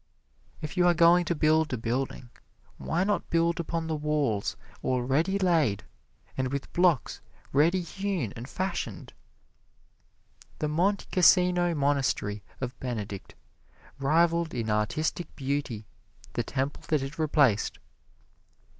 If 0.61 0.77
you 0.77 0.87
are 0.87 0.95
going 0.95 1.25
to 1.25 1.35
build 1.35 1.71
a 1.73 1.77
building, 1.77 2.31
why 2.77 3.03
not 3.03 3.29
build 3.29 3.59
upon 3.59 3.85
the 3.85 3.95
walls 3.95 4.57
already 4.83 5.37
laid 5.37 5.83
and 6.35 6.47
with 6.47 6.73
blocks 6.73 7.21
ready 7.53 7.81
hewn 7.83 8.33
and 8.35 8.49
fashioned! 8.49 9.13
The 10.57 10.67
Monte 10.67 11.05
Cassino 11.11 11.75
monastery 11.75 12.41
of 12.59 12.79
Benedict 12.79 13.35
rivaled 13.99 14.55
in 14.55 14.71
artistic 14.71 15.35
beauty 15.35 15.85
the 16.33 16.41
temple 16.41 16.81
that 16.87 17.03
it 17.03 17.19
replaced. 17.19 17.77